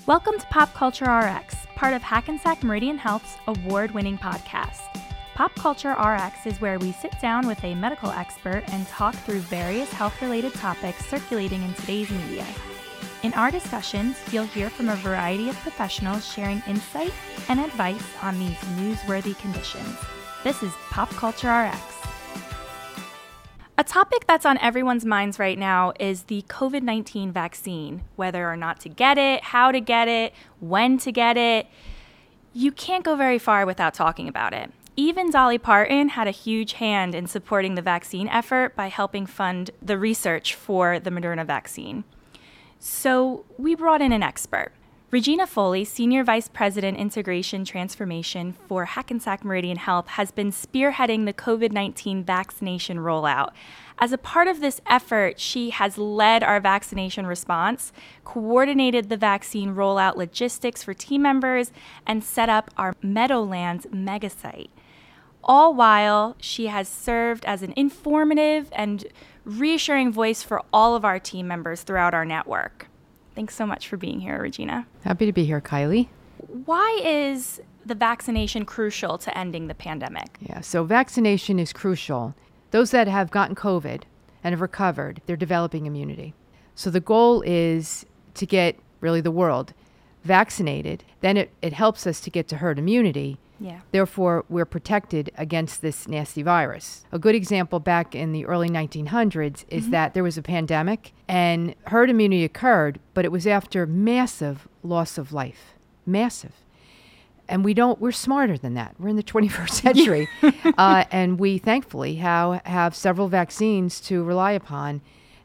[0.00, 4.80] Welcome to Pop Culture RX, part of Hackensack Meridian Health's award winning podcast.
[5.36, 9.38] Pop Culture RX is where we sit down with a medical expert and talk through
[9.38, 12.44] various health related topics circulating in today's media.
[13.22, 17.12] In our discussions, you'll hear from a variety of professionals sharing insight
[17.48, 19.96] and advice on these newsworthy conditions.
[20.42, 22.11] This is Pop Culture RX.
[23.78, 28.56] A topic that's on everyone's minds right now is the COVID 19 vaccine, whether or
[28.56, 31.66] not to get it, how to get it, when to get it.
[32.52, 34.70] You can't go very far without talking about it.
[34.94, 39.70] Even Dolly Parton had a huge hand in supporting the vaccine effort by helping fund
[39.80, 42.04] the research for the Moderna vaccine.
[42.78, 44.72] So we brought in an expert.
[45.12, 51.34] Regina Foley, Senior Vice President Integration Transformation for Hackensack Meridian Health, has been spearheading the
[51.34, 53.50] COVID 19 vaccination rollout.
[53.98, 57.92] As a part of this effort, she has led our vaccination response,
[58.24, 61.72] coordinated the vaccine rollout logistics for team members,
[62.06, 64.70] and set up our Meadowlands megasite.
[65.44, 69.04] All while she has served as an informative and
[69.44, 72.88] reassuring voice for all of our team members throughout our network.
[73.34, 74.86] Thanks so much for being here, Regina.
[75.04, 76.08] Happy to be here, Kylie.
[76.64, 80.36] Why is the vaccination crucial to ending the pandemic?
[80.40, 82.34] Yeah, so vaccination is crucial.
[82.70, 84.02] Those that have gotten COVID
[84.44, 86.34] and have recovered, they're developing immunity.
[86.74, 89.72] So the goal is to get really the world
[90.24, 91.04] vaccinated.
[91.20, 93.38] Then it, it helps us to get to herd immunity.
[93.62, 93.80] Yeah.
[93.92, 97.04] Therefore, we're protected against this nasty virus.
[97.12, 99.90] A good example back in the early 1900s is Mm-hmm.
[99.92, 105.16] that there was a pandemic and herd immunity occurred, but it was after massive loss
[105.18, 105.74] of life.
[106.04, 106.52] Massive.
[107.48, 108.94] And we don't, we're smarter than that.
[108.98, 110.28] We're in the 21st century.
[110.78, 115.02] uh, and we thankfully have, have several vaccines to rely upon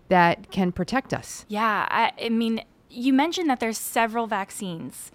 [0.10, 1.46] that can protect us.
[1.50, 5.12] Yeah, I, I mean, you mentioned that there's several vaccines.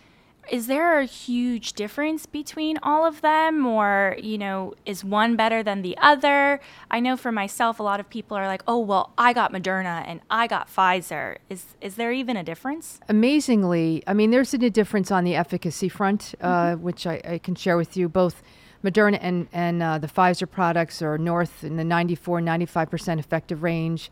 [0.51, 5.63] Is there a huge difference between all of them, or you know, is one better
[5.63, 6.61] than the other?
[6.91, 10.05] I know for myself, a lot of people are like, "Oh, well, I got Moderna
[10.07, 13.01] and I got Pfizer." Is is there even a difference?
[13.09, 17.55] amazingly, I mean, there's a difference on the efficacy front, uh, which I, I can
[17.55, 18.09] share with you.
[18.09, 18.43] Both
[18.85, 24.11] Moderna and, and uh, the Pfizer products are north in the 94, 95% effective range.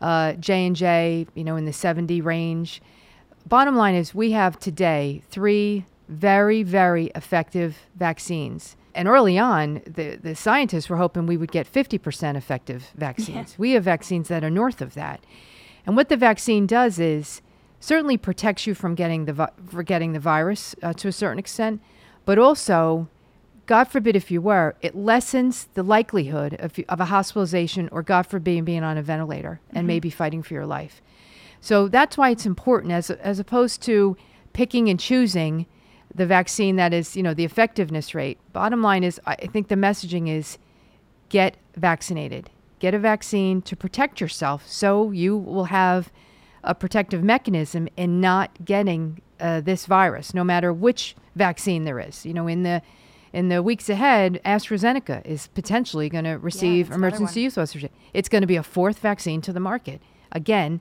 [0.00, 2.82] Uh, J&J, you know, in the 70 range.
[3.48, 8.76] Bottom line is we have today three very, very effective vaccines.
[8.94, 13.58] And early on, the, the scientists were hoping we would get 50% effective vaccines.
[13.58, 15.24] We have vaccines that are north of that.
[15.86, 17.40] And what the vaccine does is
[17.80, 21.38] certainly protects you from getting the vi- for getting the virus uh, to a certain
[21.38, 21.80] extent,
[22.26, 23.08] but also,
[23.64, 28.26] God forbid if you were, it lessens the likelihood of, of a hospitalization or God
[28.26, 31.00] forbid being on a ventilator and maybe fighting for your life.
[31.60, 34.16] So that's why it's important, as as opposed to
[34.52, 35.66] picking and choosing
[36.14, 38.38] the vaccine that is, you know, the effectiveness rate.
[38.52, 40.58] Bottom line is, I think the messaging is
[41.28, 42.50] get vaccinated.
[42.78, 46.10] Get a vaccine to protect yourself so you will have
[46.64, 52.26] a protective mechanism in not getting uh, this virus, no matter which vaccine there is.
[52.26, 52.82] You know, in the
[53.32, 57.90] in the weeks ahead, AstraZeneca is potentially going to receive another emergency use authorization.
[58.14, 60.00] It's going to be a fourth vaccine to the market.
[60.32, 60.80] Again,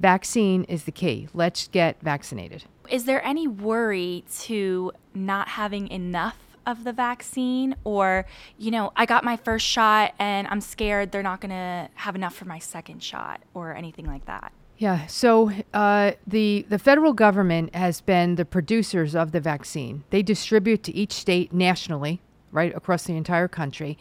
[0.00, 1.28] vaccine is the key.
[1.34, 2.64] Let's get vaccinated.
[2.90, 8.24] Is there any worry to not having enough of the vaccine or
[8.56, 12.14] you know i got my first shot and i'm scared they're not going to have
[12.14, 15.06] enough for my second shot or anything like that Yeah.
[15.06, 20.02] So uh, the the federal government has been the producers of the vaccine.
[20.10, 23.96] They distribute to each state nationally, right across the entire country,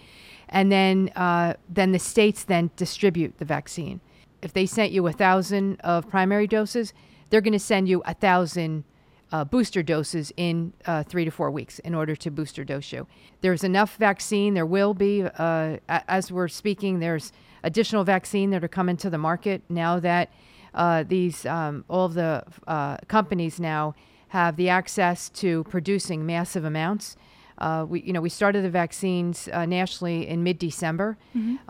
[0.49, 4.01] and then uh, then the states then distribute the vaccine.
[4.43, 6.93] If they sent you a thousand of primary doses,
[7.29, 8.83] they're going to send you a thousand.
[9.31, 13.07] Uh, booster doses in uh, three to four weeks in order to booster dose you.
[13.41, 14.53] There's enough vaccine.
[14.53, 17.31] There will be, uh, as we're speaking, there's
[17.63, 20.29] additional vaccine that are coming to the market now that
[20.75, 23.95] uh, these um, all of the uh, companies now
[24.27, 27.15] have the access to producing massive amounts.
[27.57, 31.17] Uh, we, you know, we started the vaccines uh, nationally in mid-December.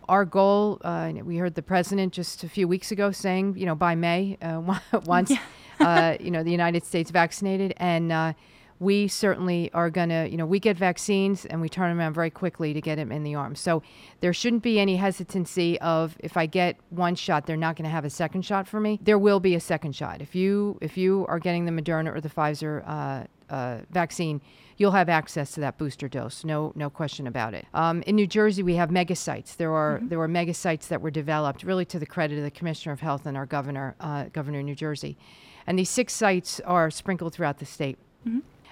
[0.08, 3.76] Our goal, uh, we heard the president just a few weeks ago saying, you know,
[3.76, 4.62] by May, uh,
[5.06, 5.32] once,
[5.80, 8.34] uh, you know, the United States vaccinated, and uh,
[8.80, 12.14] we certainly are going to, you know, we get vaccines and we turn them around
[12.14, 13.60] very quickly to get them in the arms.
[13.60, 13.82] So
[14.20, 17.92] there shouldn't be any hesitancy of if I get one shot, they're not going to
[17.92, 19.00] have a second shot for me.
[19.02, 20.22] There will be a second shot.
[20.22, 24.42] If you if you are getting the Moderna or the Pfizer uh, uh, vaccine,
[24.78, 26.44] you'll have access to that booster dose.
[26.44, 27.66] No, no question about it.
[27.74, 29.56] Um, in New Jersey, we have mega sites.
[29.56, 32.52] There are there were mega sites that were developed, really to the credit of the
[32.52, 35.18] Commissioner of Health and our governor, uh, Governor of New Jersey,
[35.68, 37.98] and these six sites are sprinkled throughout the state.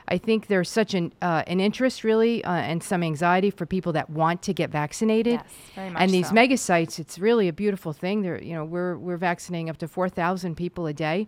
[0.08, 3.94] I think there's such an uh, an interest, really, uh, and some anxiety for people
[3.94, 5.34] that want to get vaccinated.
[5.34, 5.46] Yes,
[5.76, 6.34] very much and these so.
[6.34, 8.22] mega sites, it's really a beautiful thing.
[8.22, 11.28] They're, you know, we're we're vaccinating up to four thousand people a day.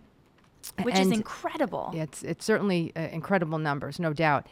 [0.82, 1.90] Which is incredible.
[1.94, 4.46] It's it's certainly uh, incredible numbers, no doubt.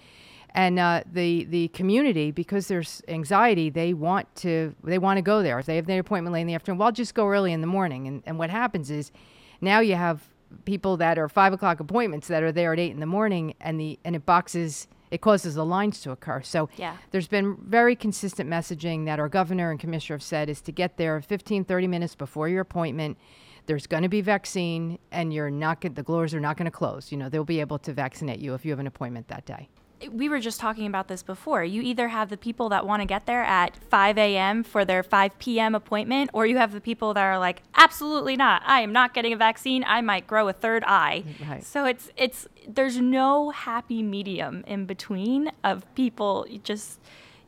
[0.55, 5.43] And uh, the the community, because there's anxiety, they want to they want to go
[5.43, 5.59] there.
[5.59, 7.61] If they have their appointment late in the afternoon, well, I'll just go early in
[7.63, 8.07] the morning.
[8.07, 9.13] And and what happens is,
[9.61, 10.29] now you have
[10.67, 13.81] people that are five o'clock appointments that are there at eight in the morning, and
[13.81, 16.41] the and it boxes it causes the lines to occur.
[16.41, 16.97] So Yeah.
[17.11, 20.97] there's been very consistent messaging that our governor and commissioner have said is to get
[20.97, 23.19] there 15, 30 minutes before your appointment.
[23.67, 26.71] There's going to be vaccine, and you're not get, the doors are not going to
[26.71, 27.13] close.
[27.13, 29.69] You know they'll be able to vaccinate you if you have an appointment that day.
[30.11, 31.63] we were just talking about this before.
[31.63, 34.65] You either have the people that want to get there at 5 a.m.
[34.65, 35.75] for their 5 p.m.
[35.77, 38.63] appointment, or you have the people that are like, absolutely not.
[38.67, 39.85] I am not getting a vaccine.
[39.87, 41.23] I might grow a third eye.
[41.49, 41.63] Right.
[41.65, 47.01] So it's it's there's no happy medium in between of people just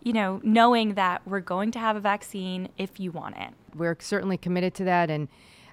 [0.03, 3.51] you know knowing that we're going to have a vaccine if you want it.
[3.75, 5.27] We're certainly committed to that, and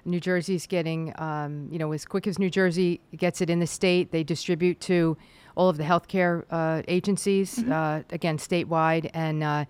[0.04, 3.66] New Jersey's getting, um, you know, as quick as New Jersey gets it in the
[3.66, 5.16] state, they distribute to
[5.54, 9.64] all of the healthcare uh, agencies, uh, again, statewide, and uh,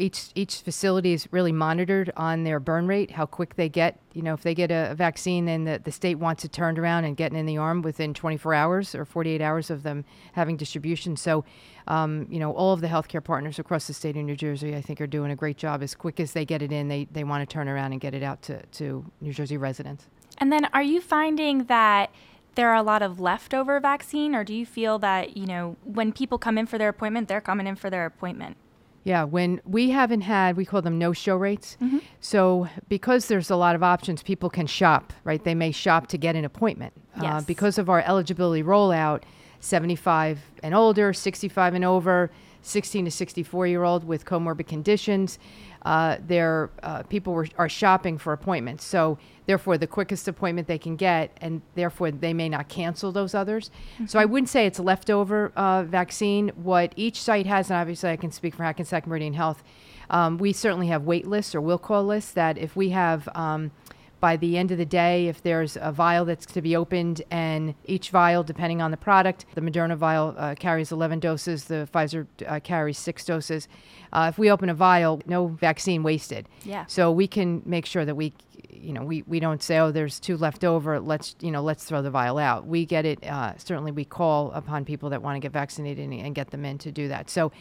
[0.00, 4.00] each each facility is really monitored on their burn rate, how quick they get.
[4.14, 6.78] You know, if they get a, a vaccine, then the, the state wants it turned
[6.78, 10.56] around and getting in the arm within 24 hours or 48 hours of them having
[10.56, 11.16] distribution.
[11.16, 11.44] So,
[11.86, 14.80] um, you know, all of the healthcare partners across the state of New Jersey, I
[14.80, 15.82] think, are doing a great job.
[15.82, 18.14] As quick as they get it in, they, they want to turn around and get
[18.14, 20.06] it out to, to New Jersey residents.
[20.38, 22.10] And then are you finding that
[22.54, 26.12] there are a lot of leftover vaccine or do you feel that, you know, when
[26.12, 28.56] people come in for their appointment, they're coming in for their appointment?
[29.04, 31.78] Yeah, when we haven't had, we call them no show rates.
[32.20, 35.42] So, because there's a lot of options, people can shop, right?
[35.42, 36.92] They may shop to get an appointment.
[37.16, 37.44] Uh, Yes.
[37.44, 39.22] because of our eligibility rollout,
[39.60, 42.30] 75 and older, 65 and over,
[42.62, 45.38] 16 to 64 year old with comorbid conditions,
[45.82, 48.84] uh, their uh, people were, are shopping for appointments.
[48.84, 53.34] So, therefore, the quickest appointment they can get, and therefore they may not cancel those
[53.34, 53.70] others.
[54.06, 56.50] So, I wouldn't say it's a leftover uh, vaccine.
[56.50, 59.62] What each site has, and obviously I can speak for Hackensack Meridian Health,
[60.10, 63.70] um, we certainly have wait lists or will call lists that if we have um,
[64.20, 67.74] by the end of the day, if there's a vial that's to be opened, and
[67.84, 72.26] each vial, depending on the product, the Moderna vial uh, carries 11 doses, the Pfizer
[72.46, 73.66] uh, carries six doses.
[74.12, 76.48] Uh, if we open a vial, no vaccine wasted.
[76.64, 76.84] Yeah.
[76.86, 78.34] So we can make sure that we,
[78.68, 81.00] you know, we, we don't say, oh, there's two left over.
[81.00, 82.66] Let's, you know, let's throw the vial out.
[82.66, 83.24] We get it.
[83.24, 86.64] Uh, certainly, we call upon people that want to get vaccinated and, and get them
[86.64, 87.30] in to do that.
[87.30, 87.52] So,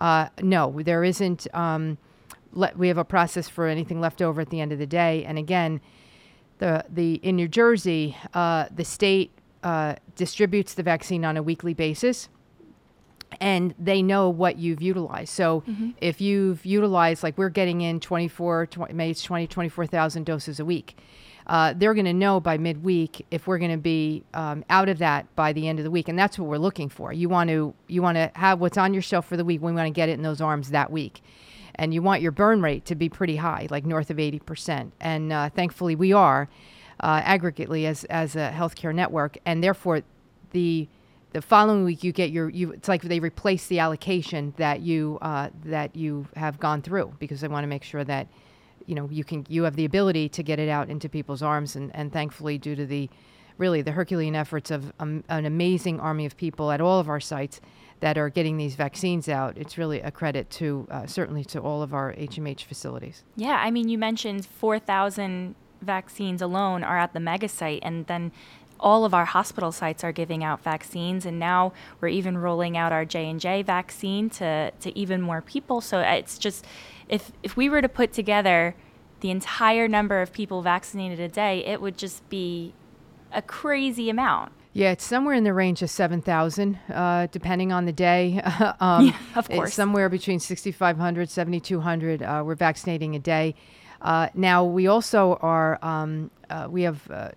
[0.00, 1.46] uh, no, there isn't.
[1.54, 1.98] Um,
[2.52, 5.24] le- we have a process for anything left over at the end of the day.
[5.24, 5.80] And again,
[6.58, 9.30] the the in New Jersey, uh, the state
[9.62, 12.28] uh, distributes the vaccine on a weekly basis,
[13.40, 15.30] and they know what you've utilized.
[15.30, 15.64] So
[16.00, 20.64] if you've utilized, like we're getting in 24, 20, maybe it's 20, 24,000 doses a
[20.64, 20.96] week.
[21.46, 24.98] Uh, they're going to know by midweek if we're going to be um, out of
[24.98, 27.12] that by the end of the week, and that's what we're looking for.
[27.12, 29.60] You want to you want to have what's on your shelf for the week.
[29.60, 31.22] We want to get it in those arms that week,
[31.74, 34.92] and you want your burn rate to be pretty high, like north of eighty percent.
[35.00, 36.48] And uh, thankfully, we are
[37.00, 40.02] uh, aggregately as as a healthcare network, and therefore
[40.52, 40.88] the
[41.32, 45.18] the following week you get your you it's like they replace the allocation that you
[45.20, 48.28] uh, that you have gone through because they want to make sure that
[48.86, 51.76] you know you can you have the ability to get it out into people's arms.
[51.76, 53.08] And, and thankfully due to the
[53.56, 57.20] really the herculean efforts of um, an amazing army of people at all of our
[57.20, 57.60] sites
[58.00, 61.80] that are getting these vaccines out it's really a credit to uh, certainly to all
[61.80, 63.22] of our hmh facilities.
[63.36, 68.32] Yeah, I mean, you mentioned 4,000 vaccines alone are at the mega site, and then
[68.84, 72.92] all of our hospital sites are giving out vaccines, and now we're even rolling out
[72.92, 75.80] our J and J vaccine to to even more people.
[75.80, 76.64] So it's just
[77.08, 78.76] if if we were to put together
[79.20, 82.74] the entire number of people vaccinated a day, it would just be
[83.32, 84.52] a crazy amount.
[84.74, 88.40] Yeah, it's somewhere in the range of 7,000, uh, depending on the day.
[88.80, 89.68] um, Yeah, of course.
[89.68, 92.22] it's somewhere between 6,500, 7,200.
[92.22, 93.54] Uh, we're vaccinating a day.
[94.02, 97.30] Uh, now, we also are, um, uh, we have, uh,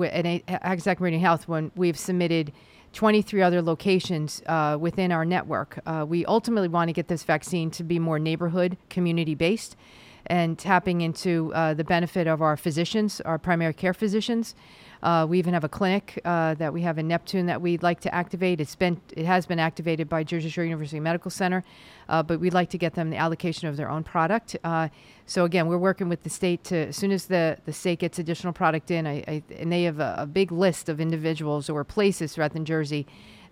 [0.00, 2.52] at Hackensack Meridian Health, when we've submitted
[2.92, 5.78] 23 other locations uh, within our network.
[5.86, 9.76] Uh, we ultimately want to get this vaccine to be more neighborhood, community based,
[10.26, 14.54] and tapping into uh, the benefit of our physicians, our primary care physicians.
[15.02, 18.00] Uh, we even have a clinic uh, that we have in Neptune that we'd like
[18.00, 18.60] to activate.
[18.60, 21.64] It's been it has been activated by Jersey Shore University Medical Center,
[22.08, 24.56] uh, but we'd like to get them the allocation of their own product.
[24.62, 24.88] Uh,
[25.26, 28.20] so again, we're working with the state to as soon as the, the state gets
[28.20, 31.82] additional product in, I, I, and they have a, a big list of individuals or
[31.82, 33.06] places throughout New Jersey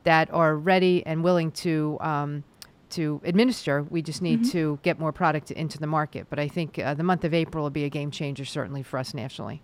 [0.05, 1.99] that are ready and willing to.
[2.01, 2.45] Um,
[2.91, 3.83] to administer.
[3.89, 4.51] We just need Mhm.
[4.53, 6.27] to get more product into the market.
[6.31, 8.99] But I think uh, the month of April will be a game changer, certainly for
[8.99, 9.63] us nationally.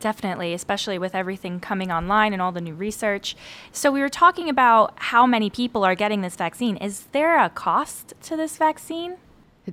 [0.00, 3.36] Definitely, especially with everything coming online and all the new research.
[3.72, 6.76] So, we were talking about how many people are getting this vaccine.
[6.76, 9.16] Is there a cost to this vaccine?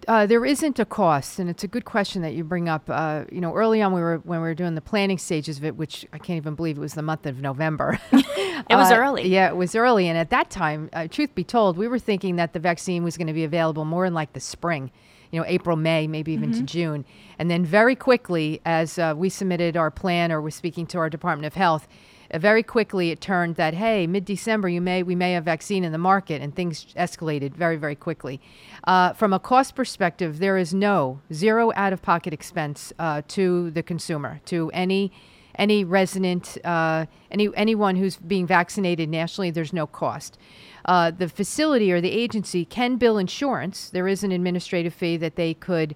[0.08, 2.84] Uh, there isn't a cost, and it's a good question that you bring up.
[2.90, 5.66] Uh, you know, early on, we were when we were doing the planning stages of
[5.66, 8.00] it, which I can't even believe it was the month of November.
[8.70, 9.28] It was Uh, early.
[9.28, 12.36] Yeah, it was early, and at that time, uh, truth be told, we were thinking
[12.36, 14.92] that the vaccine was going to be available more in like the spring,
[15.32, 17.04] you know, April, May, maybe even to June,
[17.40, 21.10] and then very quickly, as uh, we submitted our plan or was speaking to our
[21.10, 21.88] Department of Health.
[22.32, 25.92] Uh, very quickly, it turned that hey, mid-December, you may we may have vaccine in
[25.92, 28.40] the market, and things escalated very, very quickly.
[28.86, 34.40] Uh, from a cost perspective, there is no zero out-of-pocket expense uh, to the consumer,
[34.46, 35.12] to any
[35.56, 39.52] any resident, uh, any anyone who's being vaccinated nationally.
[39.52, 40.38] There's no cost.
[40.86, 43.90] Uh, the facility or the agency can bill insurance.
[43.90, 45.96] There is an administrative fee that they could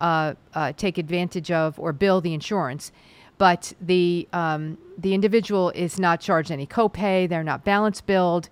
[0.00, 2.92] uh, uh, take advantage of or bill the insurance,
[3.38, 7.28] but the um, the individual is not charged any copay.
[7.28, 8.48] They're not balance billed,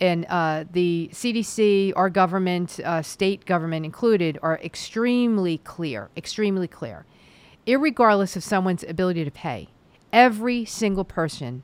[0.00, 7.06] and uh, the CDC, our government, uh, state government included, are extremely clear, extremely clear,
[7.66, 9.68] irregardless of someone's ability to pay.
[10.12, 11.62] Every single person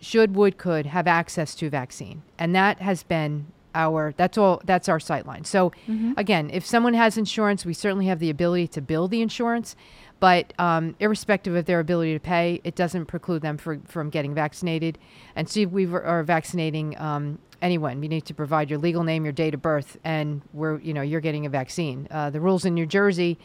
[0.00, 4.88] should, would, could have access to vaccine, and that has been our that's all that's
[4.88, 5.44] our sight line.
[5.44, 5.70] So
[6.16, 9.76] again, if someone has insurance, we certainly have the ability to bill the insurance,
[10.20, 14.34] but um, irrespective of their ability to pay, it doesn't preclude them for, from getting
[14.34, 14.98] vaccinated.
[15.34, 18.02] And see, we are vaccinating um, anyone.
[18.02, 21.20] You need to provide your legal name, your date of birth, and you know you're
[21.20, 22.06] getting a vaccine.
[22.10, 23.38] Uh, the rules in New Jersey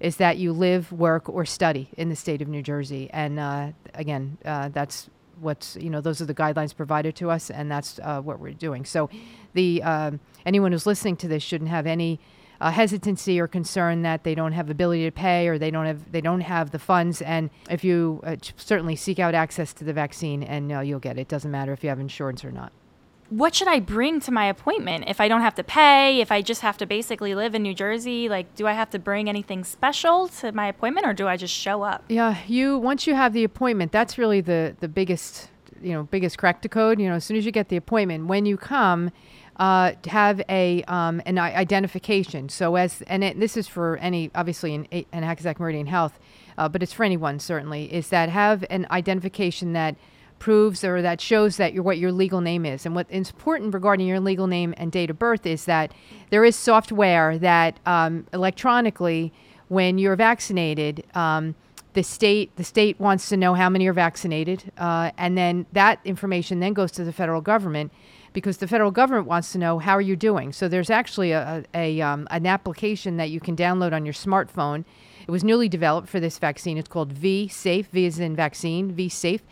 [0.00, 3.68] is that you live, work, or study in the state of New Jersey, and uh,
[3.94, 5.10] again, uh, that's
[5.40, 8.52] what's you know those are the guidelines provided to us, and that's uh, what we're
[8.52, 8.84] doing.
[8.84, 9.10] So,
[9.52, 12.20] the um, anyone who's listening to this shouldn't have any
[12.62, 16.12] uh, hesitancy or concern that they don't have ability to pay or they don't have
[16.12, 17.20] they don't have the funds.
[17.20, 21.18] And if you uh, certainly seek out access to the vaccine, and uh, you'll get
[21.18, 21.26] it.
[21.28, 22.72] Doesn't matter if you have insurance or not.
[23.30, 26.20] What should I bring to my appointment if I don't have to pay?
[26.20, 28.98] If I just have to basically live in New Jersey, like, do I have to
[28.98, 32.04] bring anything special to my appointment, or do I just show up?
[32.08, 35.48] Yeah, you once you have the appointment, that's really the the biggest
[35.80, 37.00] you know biggest crack to code.
[37.00, 39.10] You know, as soon as you get the appointment, when you come,
[39.56, 42.48] uh, have a um, an identification.
[42.48, 46.18] So as and it, this is for any obviously in in Hackensack Meridian Health,
[46.58, 47.92] uh, but it's for anyone certainly.
[47.92, 49.96] Is that have an identification that
[50.42, 52.84] proves or that shows that your what your legal name is.
[52.84, 55.94] And what is important regarding your legal name and date of birth is that
[56.30, 59.32] there is software that um, electronically,
[59.68, 61.54] when you're vaccinated, um,
[61.92, 66.00] the state the state wants to know how many are vaccinated, uh, and then that
[66.04, 67.92] information then goes to the federal government
[68.32, 70.52] because the federal government wants to know how are you doing.
[70.52, 74.84] So there's actually a, a, um, an application that you can download on your smartphone.
[75.26, 76.78] It was newly developed for this vaccine.
[76.78, 77.86] It's called V Safe.
[77.88, 78.92] V is in vaccine.
[78.92, 79.42] V Safe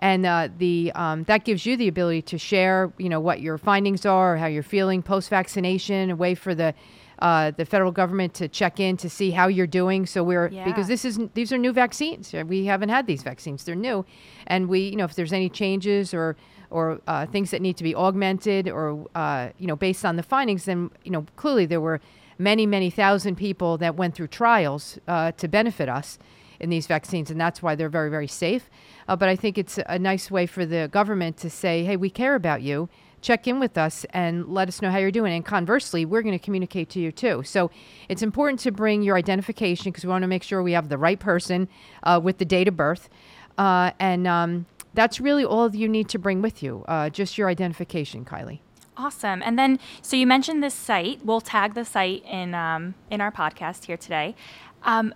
[0.00, 3.58] and uh, the um, that gives you the ability to share, you know, what your
[3.58, 6.72] findings are, or how you're feeling post vaccination, a way for the
[7.18, 10.06] uh, the federal government to check in to see how you're doing.
[10.06, 10.64] So we're Yeah.
[10.64, 12.32] because this is these are new vaccines.
[12.32, 14.04] We haven't had these vaccines; they're new,
[14.46, 16.36] and we, you know, if there's any changes or
[16.70, 20.22] or uh, things that need to be augmented or uh, you know based on the
[20.22, 22.00] findings, then you know clearly there were
[22.38, 26.18] many many thousand people that went through trials uh, to benefit us
[26.60, 28.68] in these vaccines, and that's why they're very, very safe.
[29.06, 32.10] Uh, but I think it's a nice way for the government to say, hey, we
[32.10, 32.88] care about you.
[33.20, 35.32] Check in with us and let us know how you're doing.
[35.32, 37.42] And conversely, we're going to communicate to you too.
[37.44, 37.70] So
[38.08, 40.98] it's important to bring your identification because we want to make sure we have the
[40.98, 41.68] right person
[42.04, 43.08] uh, with the date of birth.
[43.56, 44.66] Uh, and um,
[44.98, 48.58] that's really all you need to bring with you, uh, just your identification, Kylie.
[48.96, 49.42] Awesome.
[49.44, 51.24] And then, so you mentioned this site.
[51.24, 54.34] We'll tag the site in um, in our podcast here today.
[54.82, 55.14] Um,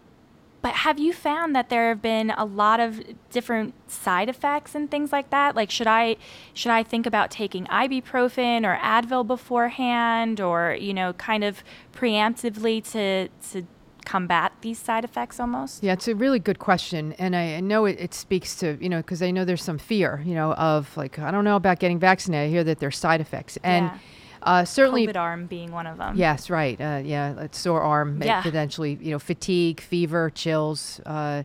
[0.63, 4.89] but have you found that there have been a lot of different side effects and
[4.89, 5.57] things like that?
[5.57, 6.17] Like, should I
[6.55, 12.89] should I think about taking ibuprofen or Advil beforehand, or you know, kind of preemptively
[12.93, 13.67] to to
[14.05, 15.83] combat these side effects almost?
[15.83, 18.89] Yeah, it's a really good question, and I, I know it, it speaks to you
[18.89, 21.79] know because I know there's some fear, you know, of like I don't know about
[21.79, 22.49] getting vaccinated.
[22.49, 23.99] I hear that there's side effects, and Yeah.
[24.43, 26.17] uh, certainly, COVID arm being one of them.
[26.17, 28.43] yes, right, uh, yeah, sore arm, Yeah.
[28.43, 31.01] potentially, you know, fatigue, fever, chills.
[31.07, 31.43] Uh,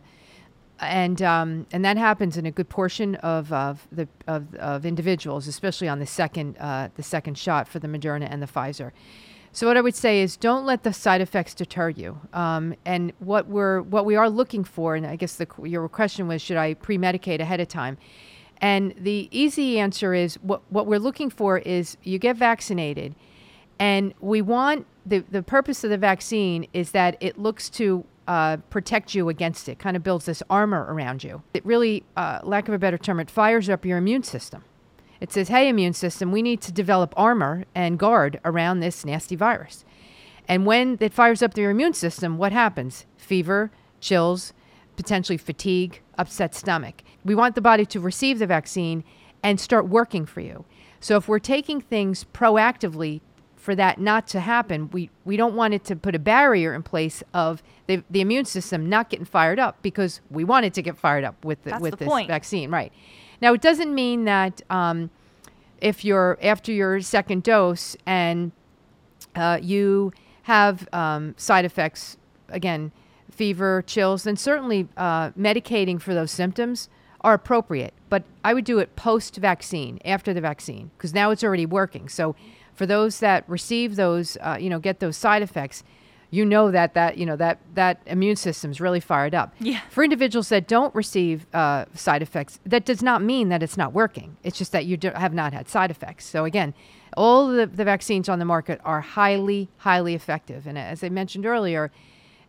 [0.80, 5.48] and um, and that happens in a good portion of of the of, of individuals,
[5.48, 8.92] especially on the second uh, the second shot for the Moderna and the Pfizer.
[9.52, 12.20] So what I would say is, don't let the side effects deter you.
[12.32, 16.28] Um, and what we're what we are looking for, and I guess the, your question
[16.28, 17.98] was, should I pre-medicate ahead of time?
[18.60, 23.14] And the easy answer is, what what we're looking for is you get vaccinated,
[23.78, 28.58] and we want the the purpose of the vaccine is that it looks to uh,
[28.68, 31.42] protect you against it, kind of builds this armor around you.
[31.54, 34.62] It really, uh, lack of a better term, it fires up your immune system.
[35.20, 39.36] It says, hey, immune system, we need to develop armor and guard around this nasty
[39.36, 39.84] virus.
[40.46, 43.04] And when it fires up your immune system, what happens?
[43.16, 43.70] Fever,
[44.00, 44.52] chills,
[44.96, 47.02] potentially fatigue, upset stomach.
[47.24, 49.04] We want the body to receive the vaccine
[49.42, 50.64] and start working for you.
[51.00, 53.20] So if we're taking things proactively
[53.56, 56.82] for that not to happen, we, we don't want it to put a barrier in
[56.82, 60.82] place of the, the immune system not getting fired up because we want it to
[60.82, 62.28] get fired up with the, That's with the this point.
[62.28, 62.92] vaccine, right?
[63.40, 65.10] Now it doesn't mean that um,
[65.80, 68.52] if you're after your second dose and
[69.34, 72.16] uh, you have um, side effects,
[72.48, 72.92] again,
[73.30, 76.88] fever, chills, then certainly uh, medicating for those symptoms
[77.20, 77.94] are appropriate.
[78.08, 82.08] But I would do it post vaccine, after the vaccine, because now it's already working.
[82.08, 82.34] So
[82.74, 85.84] for those that receive those, uh, you know, get those side effects,
[86.30, 89.54] you know that that you know that that immune system's really fired up.
[89.60, 89.80] Yeah.
[89.90, 93.92] For individuals that don't receive uh, side effects, that does not mean that it's not
[93.92, 94.36] working.
[94.42, 96.26] It's just that you do, have not had side effects.
[96.26, 96.74] So again,
[97.16, 100.66] all the, the vaccines on the market are highly, highly effective.
[100.66, 101.90] And as I mentioned earlier,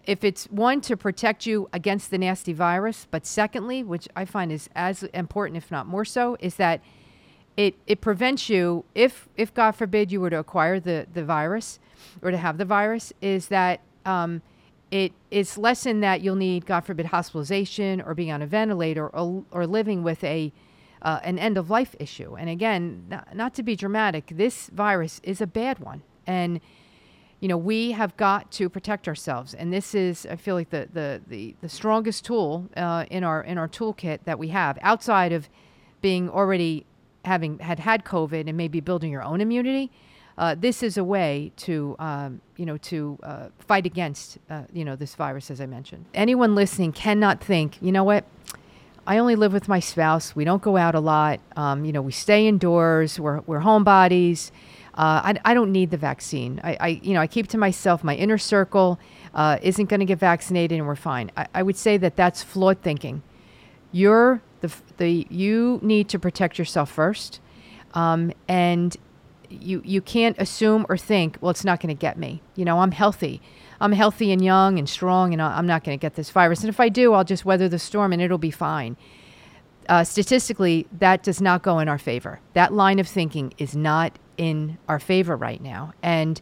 [0.06, 4.52] if it's one to protect you against the nasty virus, but secondly, which I find
[4.52, 6.82] is as important, if not more so, is that
[7.60, 11.78] it, it prevents you if if God forbid you were to acquire the the virus
[12.22, 14.42] or to have the virus, is that um,
[14.92, 19.10] it is less in that you'll need God forbid hospitalization or being on a ventilator
[19.10, 20.54] or, or living with a
[21.02, 22.38] uh, an end of life issue.
[22.38, 26.62] And again, not, not to be dramatic, this virus is a bad one, and
[27.42, 29.54] you know we have got to protect ourselves.
[29.54, 33.44] And this is, I feel like the the the, the strongest tool uh, in our
[33.44, 35.50] in our toolkit that we have outside of
[36.02, 36.86] being already
[37.30, 39.86] having had had COVID and maybe building your own immunity.
[40.38, 44.84] Uh, this is a way to, um, you know, to uh, fight against, uh, you
[44.86, 46.06] know, this virus, as I mentioned.
[46.14, 48.24] Anyone listening cannot think, you know what?
[49.06, 50.36] I only live with my spouse.
[50.36, 51.40] We don't go out a lot.
[51.56, 53.20] Um, you know, we stay indoors.
[53.20, 54.52] We're, we're homebodies.
[54.94, 56.62] Uh, I, I don't need the vaccine.
[56.64, 58.04] I, I, you know, I keep to myself.
[58.04, 59.00] My inner circle
[59.34, 61.32] uh, isn't going to get vaccinated, and we're fine.
[61.36, 63.24] I, I would say that that's flawed thinking.
[63.92, 67.40] You're the, the you need to protect yourself first,
[67.94, 68.96] um, and
[69.50, 72.42] you you can't assume or think, well, it's not going to get me.
[72.56, 73.42] You know, I'm healthy.
[73.82, 76.60] I'm healthy and young and strong, and I'm not going to get this virus.
[76.62, 78.98] And if I do, I'll just weather the storm, and it'll be fine.
[79.88, 82.42] Uh, statistically, that does not go in our favor.
[82.54, 86.42] That line of thinking is not in our favor right now, and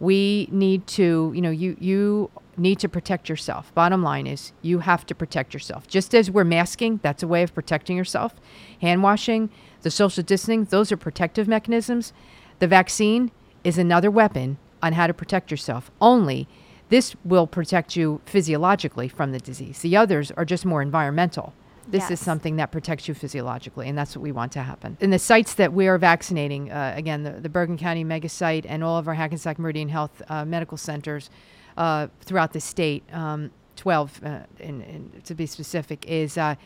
[0.00, 3.74] we need to, you know, you you need to protect yourself.
[3.74, 5.86] Bottom line is, you have to protect yourself.
[5.86, 8.34] Just as we're masking, that's a way of protecting yourself.
[8.80, 9.50] Hand washing,
[9.82, 12.12] the social distancing, those are protective mechanisms.
[12.58, 13.30] The vaccine
[13.64, 15.90] is another weapon on how to protect yourself.
[16.00, 16.48] Only
[16.88, 19.80] this will protect you physiologically from the disease.
[19.80, 21.52] The others are just more environmental.
[21.90, 24.98] This is something that protects you physiologically, and that's what we want to happen.
[25.00, 28.66] In the sites that we are vaccinating, uh, again, the, the Bergen County mega site
[28.66, 31.30] and all of our Hackensack Meridian Health uh, medical centers
[31.78, 36.56] uh, throughout the state, um, 12 uh, in, in, to be specific, is uh,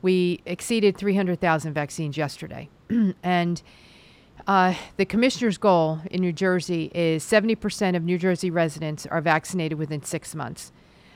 [0.00, 2.68] we exceeded 300,000 vaccines yesterday.
[3.22, 3.62] and
[4.46, 9.78] uh, the commissioner's goal in New Jersey is 70% of New Jersey residents are vaccinated
[9.78, 10.72] within six months.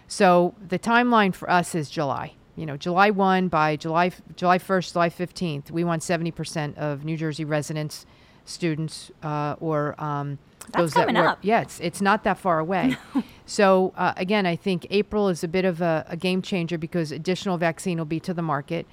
[0.07, 2.35] So the timeline for us is July.
[2.57, 7.17] You know, July 1 by July July 1st, July 15th, we want 70% of New
[7.17, 8.07] Jersey residents,
[8.47, 10.39] students, uh, or um,
[10.77, 11.17] those that work.
[11.17, 11.39] up.
[11.43, 12.97] Yeah, it's, it's not that far away.
[13.47, 17.13] so uh, again, I think April is a bit of a, a game changer because
[17.13, 18.87] additional vaccine will be to the market.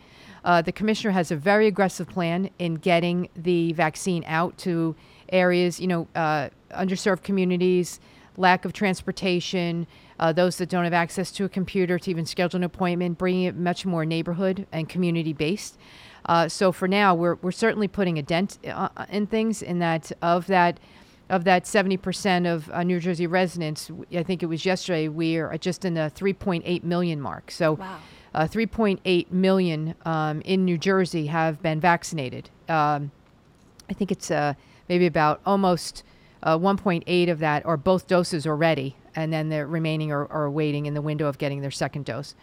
[0.43, 4.95] Uh, the commissioner has a very aggressive plan in getting the vaccine out to
[5.29, 7.99] areas, you know, uh, underserved communities,
[8.35, 9.87] lack of transportation,
[10.19, 13.43] uh, those that don't have access to a computer to even schedule an appointment, bringing
[13.43, 15.77] it much more neighborhood and community based.
[16.25, 20.11] Uh, so for now, we're, we're certainly putting a dent uh, in things in that
[20.21, 20.79] of that
[21.29, 25.57] of that 70% of uh, New Jersey residents, I think it was yesterday, we are
[25.57, 27.49] just in the 3.8 million mark.
[27.49, 27.97] So Wow.
[28.35, 32.49] uh, 3.8 million um, in New Jersey have been vaccinated.
[32.67, 33.11] Um,
[33.89, 34.53] I think it's uh,
[34.89, 36.03] maybe about almost
[36.43, 40.85] uh, 1.8 of that are both doses already, and then the remaining are, are waiting
[40.87, 42.35] in the window of getting their second dose.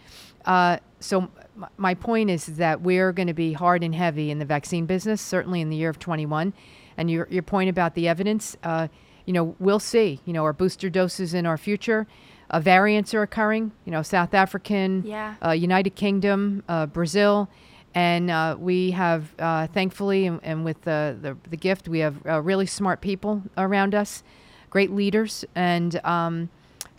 [0.47, 1.31] Uh, so
[1.77, 5.21] my point is that we're going to be hard and heavy in the vaccine business,
[5.21, 6.53] certainly in the year of 21.
[6.97, 8.89] And your, your point about the evidence, uh,
[9.27, 10.21] you know, we'll see.
[10.25, 12.07] You know, our booster doses in our future.
[12.51, 13.73] Uh, variants are occurring.
[13.85, 15.35] You know, South African, Yeah.
[15.45, 17.49] uh, United Kingdom, uh, Brazil,
[17.95, 22.15] and uh, we have, uh, thankfully, and, and with the, the the gift, we have
[22.27, 24.23] uh, really smart people around us,
[24.69, 26.49] great leaders, and um,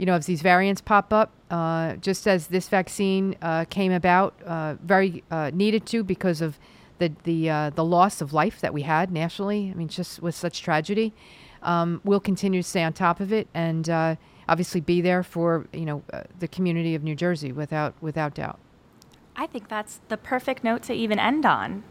[0.02, 4.34] you know, as these variants pop up, uh, just as this vaccine uh, came about,
[4.48, 6.58] uh, very uh, needed to because of
[6.98, 9.70] the the uh, the loss of life that we had nationally.
[9.70, 11.14] I mean, just with such tragedy,
[11.62, 14.16] um, we'll continue to stay on top of it and uh,
[14.50, 16.02] obviously be there for you know
[16.40, 18.58] the community of New Jersey without without doubt.
[19.36, 21.84] I think that's the perfect note to even end on.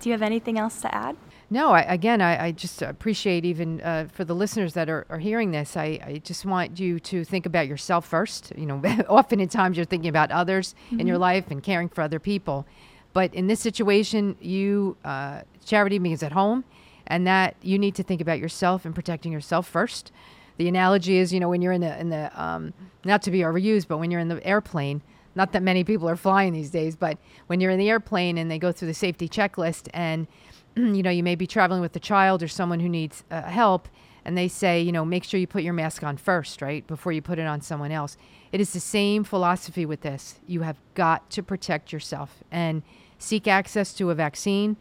[0.00, 1.16] Do you have anything else to add?
[1.50, 5.18] No, I, again, I, I just appreciate even uh, for the listeners that are, are
[5.18, 5.78] hearing this.
[5.78, 8.52] I, I just want you to think about yourself first.
[8.56, 12.02] You know, often in times you're thinking about others in your life and caring for
[12.02, 12.66] other people,
[13.14, 16.64] but in this situation, you uh, charity means at home,
[17.06, 20.12] and that you need to think about yourself and protecting yourself first.
[20.58, 22.74] The analogy is, you know, when you're in the in the um,
[23.06, 25.02] not to be overused, but when you're in the airplane.
[25.34, 28.50] Not that many people are flying these days, but when you're in the airplane and
[28.50, 30.26] they go through the safety checklist and
[30.76, 33.88] you know, you may be traveling with a child or someone who needs uh, help,
[34.24, 37.12] and they say, you know, make sure you put your mask on first, right, before
[37.12, 38.16] you put it on someone else.
[38.52, 40.40] It is the same philosophy with this.
[40.46, 42.82] You have got to protect yourself and
[43.18, 44.76] seek access to a vaccine.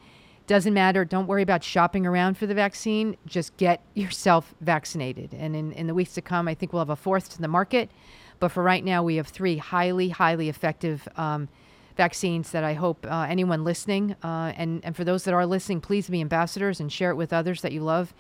[0.47, 1.03] Doesn't matter.
[1.03, 3.17] Don't worry about shopping around for the vaccine.
[3.25, 5.33] Just get yourself vaccinated.
[5.33, 7.47] And in, in the weeks to come, I think we'll have a fourth to the
[7.47, 7.91] market.
[8.39, 11.49] But for right now, we have three highly, highly effective um,
[11.97, 15.81] vaccines that I hope uh, anyone listening, uh, and, and for those that are listening,
[15.81, 18.13] please be ambassadors and share it with others that you love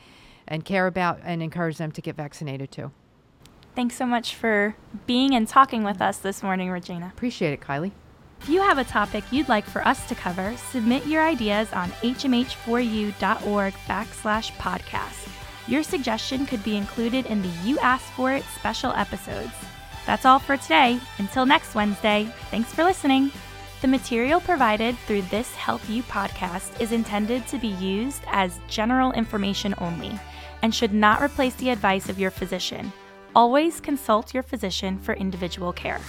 [0.47, 2.91] and care about and encourage them to get vaccinated too.
[3.75, 7.11] Thanks so much for being and talking with us this morning, Regina.
[7.13, 7.91] Appreciate it, Kylie.
[8.41, 11.89] If you have a topic you'd like for us to cover, submit your ideas on
[11.89, 15.29] hmh4u.org backslash podcast.
[15.67, 19.51] Your suggestion could be included in the You Asked For It special episodes.
[20.05, 20.99] That's all for today.
[21.17, 23.31] Until next Wednesday, thanks for listening.
[23.79, 29.75] The material provided through this HealthU podcast is intended to be used as general information
[29.77, 30.19] only
[30.63, 32.91] and should not replace the advice of your physician.
[33.35, 36.01] Always consult your physician for individual care.